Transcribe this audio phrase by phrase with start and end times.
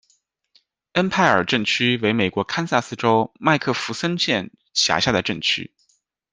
[0.93, 5.71] 恩派尔镇区为美国堪萨斯州麦克弗森县辖下的镇区。